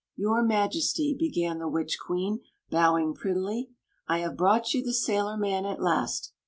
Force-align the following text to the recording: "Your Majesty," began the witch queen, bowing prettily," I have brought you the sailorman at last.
"Your 0.15 0.41
Majesty," 0.41 1.13
began 1.15 1.59
the 1.59 1.67
witch 1.67 1.99
queen, 2.03 2.39
bowing 2.71 3.13
prettily," 3.13 3.69
I 4.07 4.17
have 4.21 4.35
brought 4.35 4.73
you 4.73 4.83
the 4.83 4.93
sailorman 4.93 5.63
at 5.67 5.79
last. 5.79 6.33